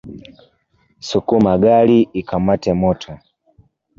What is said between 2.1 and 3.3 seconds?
ikamate moto.